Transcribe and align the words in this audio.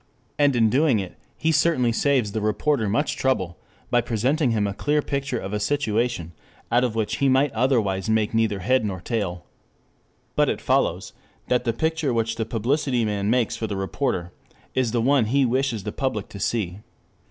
And 0.39 0.55
in 0.55 0.71
doing 0.71 0.97
it, 0.97 1.15
he 1.37 1.51
certainly 1.51 1.91
saves 1.91 2.31
the 2.31 2.41
reporter 2.41 2.89
much 2.89 3.15
trouble, 3.15 3.59
by 3.91 4.01
presenting 4.01 4.49
him 4.49 4.65
a 4.65 4.73
clear 4.73 4.99
picture 4.99 5.37
of 5.37 5.53
a 5.53 5.59
situation 5.59 6.31
out 6.71 6.83
of 6.83 6.95
which 6.95 7.17
he 7.17 7.29
might 7.29 7.51
otherwise 7.51 8.09
make 8.09 8.33
neither 8.33 8.61
head 8.61 8.83
nor 8.83 8.99
tail. 8.99 9.45
But 10.35 10.49
it 10.49 10.59
follows 10.59 11.13
that 11.49 11.65
the 11.65 11.71
picture 11.73 12.15
which 12.15 12.37
the 12.37 12.45
publicity 12.45 13.05
man 13.05 13.29
makes 13.29 13.55
for 13.55 13.67
the 13.67 13.77
reporter 13.77 14.31
is 14.73 14.89
the 14.91 15.01
one 15.03 15.25
he 15.25 15.45
wishes 15.45 15.83
the 15.83 15.91
public 15.91 16.29
to 16.29 16.39
see. 16.39 16.79